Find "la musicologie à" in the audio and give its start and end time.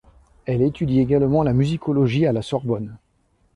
1.43-2.31